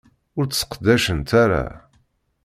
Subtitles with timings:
[0.37, 1.65] Ur t-sseqdacent ara.